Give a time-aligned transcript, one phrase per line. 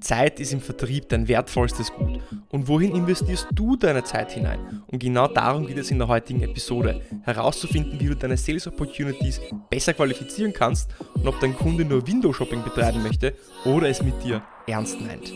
[0.00, 2.20] Zeit ist im Vertrieb dein wertvollstes Gut.
[2.48, 4.82] Und wohin investierst du deine Zeit hinein?
[4.86, 7.00] Und genau darum geht es in der heutigen Episode.
[7.22, 9.40] Herauszufinden, wie du deine Sales Opportunities
[9.70, 14.22] besser qualifizieren kannst und ob dein Kunde nur Window Shopping betreiben möchte oder es mit
[14.22, 15.32] dir ernst meint.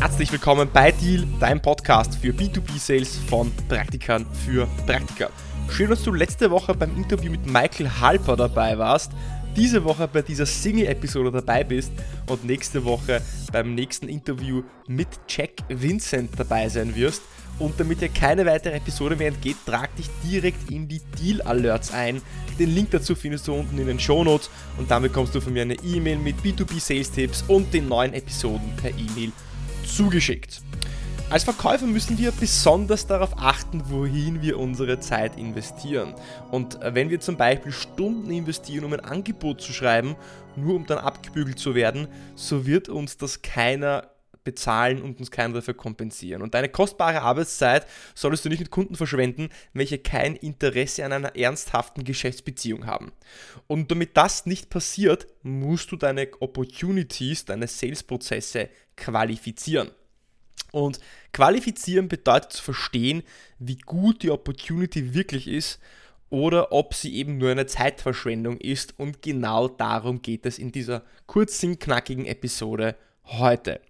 [0.00, 5.30] Herzlich willkommen bei Deal, deinem Podcast für B2B-Sales von Praktikern für Praktiker.
[5.74, 9.10] Schön, dass du letzte Woche beim Interview mit Michael Halper dabei warst,
[9.56, 11.90] diese Woche bei dieser Single-Episode dabei bist
[12.28, 17.22] und nächste Woche beim nächsten Interview mit Jack Vincent dabei sein wirst.
[17.58, 21.92] Und damit dir keine weitere Episode mehr entgeht, trag dich direkt in die Deal Alerts
[21.92, 22.22] ein.
[22.56, 25.52] Den Link dazu findest du unten in den Show Notes und damit bekommst du von
[25.52, 29.32] mir eine E-Mail mit B2B Sales Tipps und den neuen Episoden per E-Mail
[29.84, 30.62] zugeschickt.
[31.30, 36.14] Als Verkäufer müssen wir besonders darauf achten, wohin wir unsere Zeit investieren.
[36.50, 40.16] Und wenn wir zum Beispiel Stunden investieren, um ein Angebot zu schreiben,
[40.54, 44.10] nur um dann abgebügelt zu werden, so wird uns das keiner
[44.44, 46.42] bezahlen und uns keiner dafür kompensieren.
[46.42, 51.34] Und deine kostbare Arbeitszeit solltest du nicht mit Kunden verschwenden, welche kein Interesse an einer
[51.34, 53.10] ernsthaften Geschäftsbeziehung haben.
[53.66, 59.90] Und damit das nicht passiert, musst du deine Opportunities, deine Sales-Prozesse qualifizieren.
[60.74, 60.98] Und
[61.32, 63.22] qualifizieren bedeutet zu verstehen,
[63.60, 65.78] wie gut die Opportunity wirklich ist
[66.30, 68.98] oder ob sie eben nur eine Zeitverschwendung ist.
[68.98, 73.80] Und genau darum geht es in dieser kurzen, knackigen Episode heute.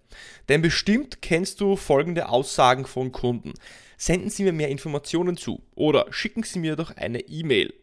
[0.47, 3.53] Denn bestimmt kennst du folgende Aussagen von Kunden.
[3.97, 7.73] Senden Sie mir mehr Informationen zu oder schicken Sie mir doch eine E-Mail.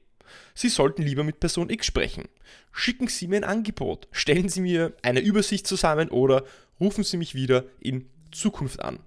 [0.55, 2.29] Sie sollten lieber mit Person X sprechen.
[2.71, 4.07] Schicken Sie mir ein Angebot.
[4.13, 6.45] Stellen Sie mir eine Übersicht zusammen oder
[6.79, 8.99] rufen Sie mich wieder in Zukunft an.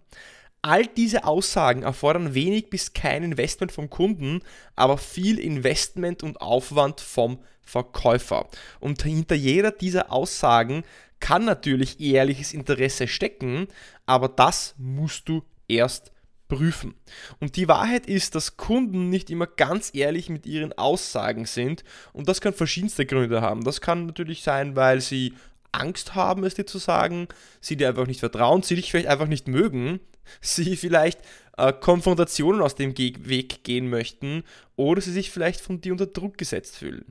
[0.61, 4.41] All diese Aussagen erfordern wenig bis kein Investment vom Kunden,
[4.75, 8.49] aber viel Investment und Aufwand vom Verkäufer.
[8.79, 10.83] Und hinter jeder dieser Aussagen
[11.19, 13.67] kann natürlich ehrliches Interesse stecken,
[14.05, 16.11] aber das musst du erst
[16.47, 16.95] prüfen.
[17.39, 22.27] Und die Wahrheit ist, dass Kunden nicht immer ganz ehrlich mit ihren Aussagen sind und
[22.27, 23.63] das kann verschiedenste Gründe haben.
[23.63, 25.33] Das kann natürlich sein, weil sie
[25.79, 27.27] Angst haben, es dir zu sagen,
[27.61, 29.99] sie dir einfach nicht vertrauen, sie dich vielleicht einfach nicht mögen,
[30.41, 31.19] sie vielleicht
[31.57, 34.43] äh, Konfrontationen aus dem Weg gehen möchten
[34.75, 37.05] oder sie sich vielleicht von dir unter Druck gesetzt fühlen.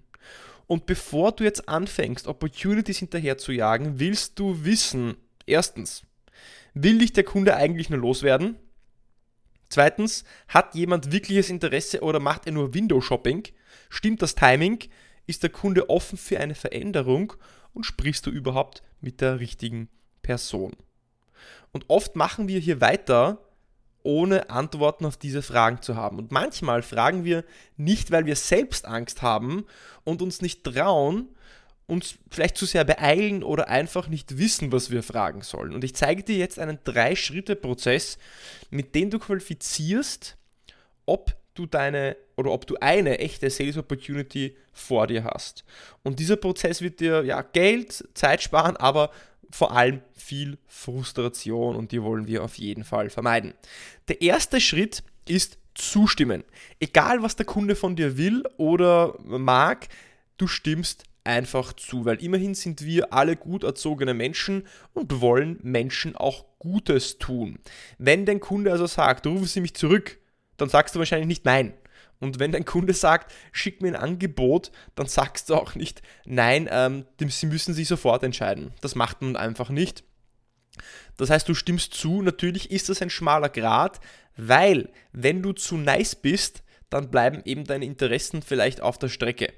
[0.66, 6.02] Und bevor du jetzt anfängst, Opportunities hinterher zu jagen, willst du wissen, erstens,
[6.72, 8.56] will dich der Kunde eigentlich nur loswerden?
[9.68, 13.44] Zweitens, hat jemand wirkliches Interesse oder macht er nur Window-Shopping?
[13.90, 14.78] Stimmt das Timing?
[15.26, 17.34] Ist der Kunde offen für eine Veränderung
[17.74, 19.88] und sprichst du überhaupt mit der richtigen
[20.22, 20.72] Person?
[21.72, 23.38] Und oft machen wir hier weiter,
[24.04, 26.18] ohne Antworten auf diese Fragen zu haben.
[26.18, 27.44] Und manchmal fragen wir
[27.76, 29.66] nicht, weil wir selbst Angst haben
[30.04, 31.28] und uns nicht trauen,
[31.86, 35.74] uns vielleicht zu sehr beeilen oder einfach nicht wissen, was wir fragen sollen.
[35.74, 38.18] Und ich zeige dir jetzt einen Drei-Schritte-Prozess,
[38.70, 40.36] mit dem du qualifizierst,
[41.06, 45.64] ob du deine oder ob du eine echte Sales Opportunity vor dir hast.
[46.02, 49.10] Und dieser Prozess wird dir ja Geld, Zeit sparen, aber
[49.50, 53.54] vor allem viel Frustration und die wollen wir auf jeden Fall vermeiden.
[54.08, 56.44] Der erste Schritt ist zustimmen.
[56.80, 59.88] Egal was der Kunde von dir will oder mag,
[60.36, 66.16] du stimmst einfach zu, weil immerhin sind wir alle gut erzogene Menschen und wollen Menschen
[66.16, 67.58] auch Gutes tun.
[67.98, 70.18] Wenn dein Kunde also sagt, rufen Sie mich zurück,
[70.56, 71.74] dann sagst du wahrscheinlich nicht nein.
[72.24, 76.68] Und wenn dein Kunde sagt, schick mir ein Angebot, dann sagst du auch nicht nein,
[76.70, 78.72] ähm, sie müssen sich sofort entscheiden.
[78.80, 80.04] Das macht man einfach nicht.
[81.16, 84.00] Das heißt, du stimmst zu, natürlich ist das ein schmaler Grad,
[84.36, 89.52] weil wenn du zu nice bist, dann bleiben eben deine Interessen vielleicht auf der Strecke.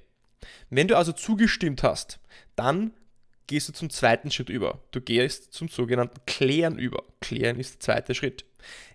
[0.69, 2.19] Wenn du also zugestimmt hast,
[2.57, 2.93] dann
[3.47, 4.81] gehst du zum zweiten Schritt über.
[4.91, 7.05] Du gehst zum sogenannten Klären über.
[7.21, 8.45] Klären ist der zweite Schritt.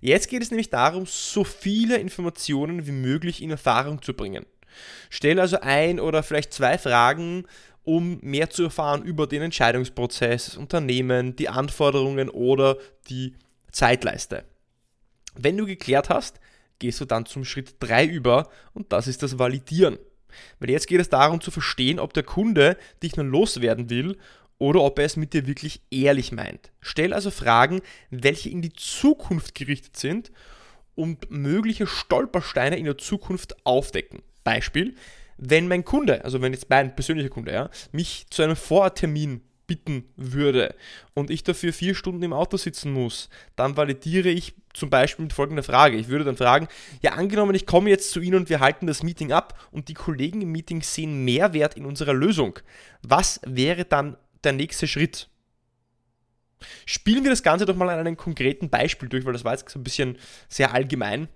[0.01, 4.45] Jetzt geht es nämlich darum, so viele Informationen wie möglich in Erfahrung zu bringen.
[5.09, 7.45] Stell also ein oder vielleicht zwei Fragen,
[7.83, 12.77] um mehr zu erfahren über den Entscheidungsprozess, das Unternehmen, die Anforderungen oder
[13.09, 13.35] die
[13.71, 14.43] Zeitleiste.
[15.35, 16.39] Wenn du geklärt hast,
[16.79, 19.97] gehst du dann zum Schritt 3 über und das ist das Validieren.
[20.59, 24.17] Weil jetzt geht es darum zu verstehen, ob der Kunde dich nun loswerden will
[24.61, 26.71] oder ob er es mit dir wirklich ehrlich meint.
[26.81, 27.81] Stell also Fragen,
[28.11, 30.31] welche in die Zukunft gerichtet sind
[30.93, 34.21] und mögliche Stolpersteine in der Zukunft aufdecken.
[34.43, 34.93] Beispiel,
[35.39, 40.03] wenn mein Kunde, also wenn jetzt mein persönlicher Kunde, ja, mich zu einem Vortermin bitten
[40.15, 40.75] würde
[41.15, 45.33] und ich dafür vier Stunden im Auto sitzen muss, dann validiere ich zum Beispiel mit
[45.33, 45.97] folgender Frage.
[45.97, 46.67] Ich würde dann fragen,
[47.01, 49.95] ja angenommen, ich komme jetzt zu Ihnen und wir halten das Meeting ab und die
[49.95, 52.59] Kollegen im Meeting sehen Mehrwert in unserer Lösung.
[53.01, 55.29] Was wäre dann der nächste Schritt?
[56.85, 59.69] Spielen wir das Ganze doch mal an einem konkreten Beispiel durch, weil das war jetzt
[59.69, 60.17] so ein bisschen
[60.47, 61.27] sehr allgemein.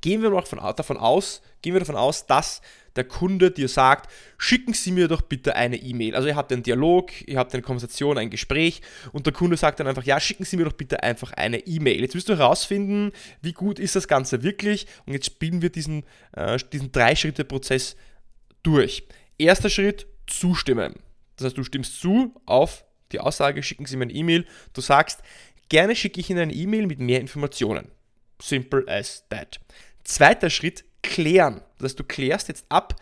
[0.00, 2.60] Gehen wir noch davon aus, gehen wir davon aus, dass
[2.96, 6.14] der Kunde dir sagt, schicken Sie mir doch bitte eine E-Mail.
[6.14, 8.82] Also ihr habt einen Dialog, ihr habt eine Konversation, ein Gespräch
[9.12, 12.00] und der Kunde sagt dann einfach, ja, schicken Sie mir doch bitte einfach eine E-Mail.
[12.00, 13.12] Jetzt willst du herausfinden,
[13.42, 17.96] wie gut ist das Ganze wirklich und jetzt spielen wir diesen, äh, diesen Drei-Schritte-Prozess
[18.62, 19.04] durch.
[19.38, 20.94] Erster Schritt, zustimmen.
[21.36, 24.46] Das heißt, du stimmst zu auf die Aussage, schicken Sie mir eine E-Mail.
[24.72, 25.20] Du sagst,
[25.68, 27.90] gerne schicke ich Ihnen eine E-Mail mit mehr Informationen.
[28.40, 29.60] Simple as that.
[30.04, 31.60] Zweiter Schritt, klären.
[31.78, 32.96] Das heißt, du klärst jetzt ab,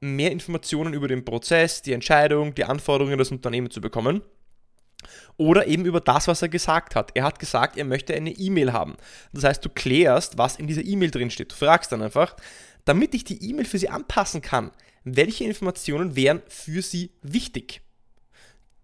[0.00, 4.22] mehr Informationen über den Prozess, die Entscheidung, die Anforderungen des Unternehmens zu bekommen.
[5.36, 7.12] Oder eben über das, was er gesagt hat.
[7.14, 8.96] Er hat gesagt, er möchte eine E-Mail haben.
[9.32, 11.52] Das heißt, du klärst, was in dieser E-Mail drin steht.
[11.52, 12.36] Du fragst dann einfach,
[12.84, 14.72] damit ich die E-Mail für Sie anpassen kann,
[15.04, 17.80] welche Informationen wären für Sie wichtig?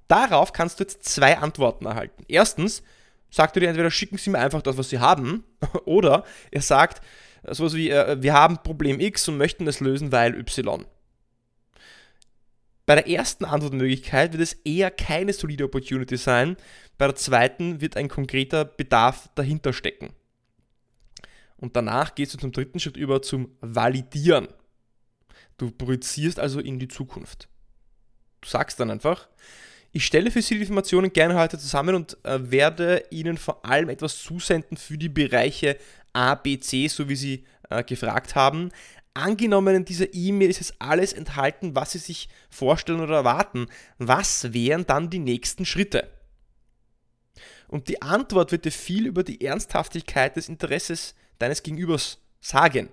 [0.08, 2.24] Darauf kannst du jetzt zwei Antworten erhalten.
[2.28, 2.82] Erstens,
[3.30, 5.44] sagt er dir entweder schicken Sie mir einfach das, was Sie haben,
[5.84, 7.04] oder er sagt
[7.50, 10.84] sowas wie, äh, wir haben Problem X und möchten es lösen, weil Y.
[12.86, 16.56] Bei der ersten Antwortmöglichkeit wird es eher keine solide Opportunity sein,
[16.98, 20.10] bei der zweiten wird ein konkreter Bedarf dahinter stecken.
[21.56, 24.48] Und danach gehst du zum dritten Schritt über zum Validieren.
[25.58, 27.48] Du projizierst also in die Zukunft.
[28.40, 29.28] Du sagst dann einfach,
[29.92, 33.88] ich stelle für Sie die Informationen gerne heute zusammen und äh, werde Ihnen vor allem
[33.88, 35.78] etwas zusenden für die Bereiche
[36.12, 38.70] A, B, C, so wie Sie äh, gefragt haben.
[39.14, 43.68] Angenommen, in dieser E-Mail ist jetzt alles enthalten, was Sie sich vorstellen oder erwarten.
[43.98, 46.08] Was wären dann die nächsten Schritte?
[47.68, 52.88] Und die Antwort wird dir viel über die Ernsthaftigkeit des Interesses deines Gegenübers sagen.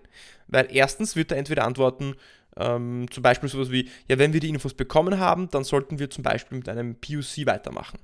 [0.47, 2.15] Weil erstens wird er entweder antworten,
[2.57, 6.09] ähm, zum Beispiel sowas wie, ja, wenn wir die Infos bekommen haben, dann sollten wir
[6.09, 7.99] zum Beispiel mit einem POC weitermachen.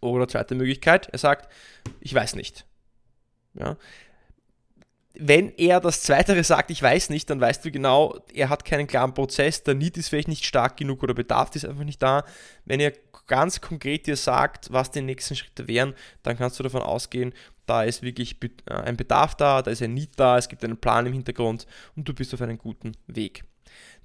[0.00, 1.50] Oder zweite Möglichkeit, er sagt,
[2.00, 2.66] ich weiß nicht.
[3.54, 3.76] Ja.
[5.18, 8.86] Wenn er das Zweitere sagt, ich weiß nicht, dann weißt du genau, er hat keinen
[8.86, 12.24] klaren Prozess, der Need ist vielleicht nicht stark genug oder Bedarf ist einfach nicht da.
[12.66, 12.92] Wenn er
[13.26, 17.32] ganz konkret dir sagt, was die nächsten Schritte wären, dann kannst du davon ausgehen,
[17.66, 20.78] da ist wirklich äh, ein Bedarf da, da ist ein Need da, es gibt einen
[20.78, 23.44] Plan im Hintergrund und du bist auf einem guten Weg.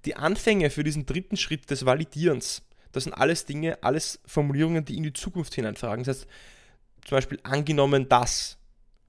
[0.05, 4.97] Die Anfänge für diesen dritten Schritt des Validierens, das sind alles Dinge, alles Formulierungen, die
[4.97, 6.03] in die Zukunft hineinfragen.
[6.03, 6.27] Das heißt,
[7.05, 8.57] zum Beispiel angenommen das,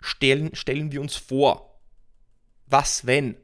[0.01, 1.81] stellen, stellen wir uns vor.
[2.67, 3.37] Was wenn?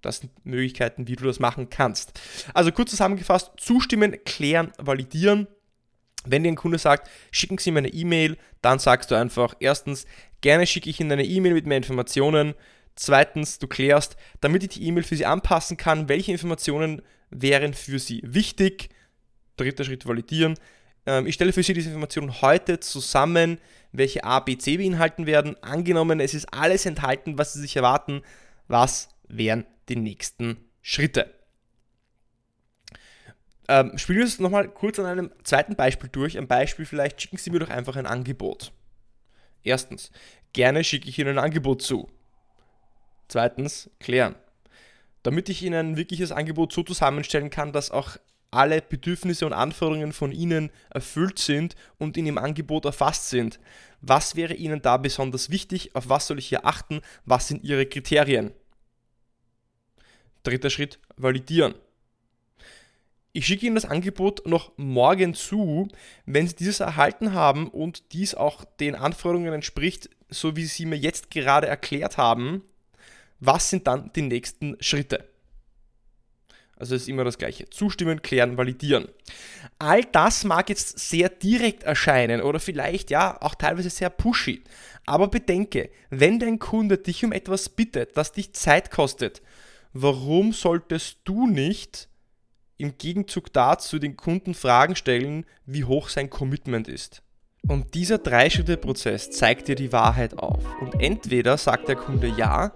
[0.00, 2.20] Das sind Möglichkeiten, wie du das machen kannst.
[2.54, 5.46] Also kurz zusammengefasst, zustimmen, klären, validieren
[6.26, 10.06] wenn dir ein Kunde sagt, schicken Sie mir eine E-Mail, dann sagst du einfach, erstens,
[10.40, 12.54] gerne schicke ich Ihnen eine E-Mail mit mehr Informationen.
[12.94, 17.98] Zweitens, du klärst, damit ich die E-Mail für Sie anpassen kann, welche Informationen wären für
[17.98, 18.90] Sie wichtig.
[19.56, 20.58] Dritter Schritt, validieren.
[21.06, 23.58] Ähm, ich stelle für Sie diese Informationen heute zusammen,
[23.92, 25.56] welche A, B, C beinhalten werden.
[25.62, 28.22] Angenommen, es ist alles enthalten, was Sie sich erwarten.
[28.68, 31.41] Was wären die nächsten Schritte?
[33.68, 36.36] Ähm, spielen wir es nochmal kurz an einem zweiten Beispiel durch.
[36.36, 38.72] Ein Beispiel vielleicht, schicken Sie mir doch einfach ein Angebot.
[39.62, 40.10] Erstens,
[40.52, 42.10] gerne schicke ich Ihnen ein Angebot zu.
[43.28, 44.34] Zweitens, klären.
[45.22, 48.16] Damit ich Ihnen ein wirkliches Angebot so zusammenstellen kann, dass auch
[48.50, 53.58] alle Bedürfnisse und Anforderungen von Ihnen erfüllt sind und in Ihrem Angebot erfasst sind.
[54.00, 55.94] Was wäre Ihnen da besonders wichtig?
[55.94, 57.00] Auf was soll ich hier achten?
[57.24, 58.52] Was sind Ihre Kriterien?
[60.42, 61.74] Dritter Schritt, validieren.
[63.34, 65.88] Ich schicke Ihnen das Angebot noch morgen zu.
[66.26, 70.96] Wenn Sie dieses erhalten haben und dies auch den Anforderungen entspricht, so wie Sie mir
[70.96, 72.62] jetzt gerade erklärt haben,
[73.40, 75.28] was sind dann die nächsten Schritte?
[76.76, 77.70] Also es ist immer das Gleiche.
[77.70, 79.08] Zustimmen, klären, validieren.
[79.78, 84.62] All das mag jetzt sehr direkt erscheinen oder vielleicht ja auch teilweise sehr pushy.
[85.06, 89.42] Aber bedenke, wenn dein Kunde dich um etwas bittet, das dich Zeit kostet,
[89.92, 92.08] warum solltest du nicht
[92.82, 97.22] im Gegenzug dazu den Kunden Fragen stellen, wie hoch sein Commitment ist.
[97.68, 100.64] Und dieser Drei-Schritte-Prozess zeigt dir die Wahrheit auf.
[100.80, 102.72] Und entweder sagt der Kunde ja,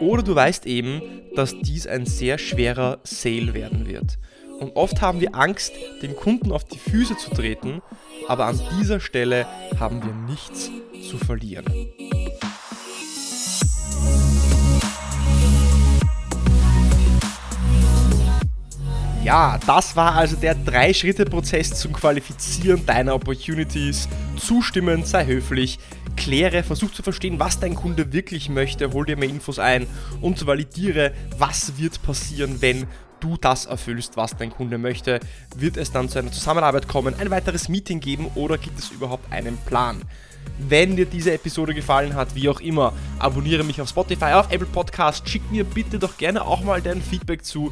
[0.00, 1.02] oder du weißt eben,
[1.36, 4.18] dass dies ein sehr schwerer Sale werden wird.
[4.60, 7.82] Und oft haben wir Angst, dem Kunden auf die Füße zu treten,
[8.28, 9.46] aber an dieser Stelle
[9.78, 10.70] haben wir nichts
[11.06, 11.66] zu verlieren.
[19.22, 24.08] Ja, das war also der Drei-Schritte-Prozess zum Qualifizieren deiner Opportunities.
[24.38, 25.78] Zustimmen, sei höflich,
[26.16, 29.86] kläre, versuch zu verstehen, was dein Kunde wirklich möchte, hol dir mehr Infos ein
[30.22, 32.86] und validiere, was wird passieren, wenn
[33.20, 35.20] du das erfüllst, was dein Kunde möchte.
[35.54, 39.30] Wird es dann zu einer Zusammenarbeit kommen, ein weiteres Meeting geben oder gibt es überhaupt
[39.30, 40.00] einen Plan?
[40.58, 44.66] Wenn dir diese Episode gefallen hat, wie auch immer, abonniere mich auf Spotify, auf Apple
[44.66, 47.70] Podcast, schick mir bitte doch gerne auch mal dein Feedback zu.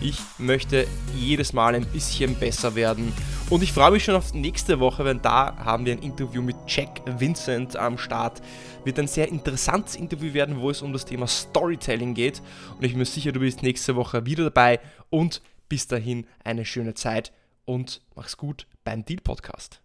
[0.00, 3.12] Ich möchte jedes Mal ein bisschen besser werden.
[3.48, 6.56] Und ich freue mich schon auf nächste Woche, denn da haben wir ein Interview mit
[6.66, 8.42] Jack Vincent am Start.
[8.84, 12.42] Wird ein sehr interessantes Interview werden, wo es um das Thema Storytelling geht.
[12.76, 14.80] Und ich bin mir sicher, du bist nächste Woche wieder dabei.
[15.10, 17.32] Und bis dahin eine schöne Zeit
[17.64, 19.80] und mach's gut beim Deal Podcast.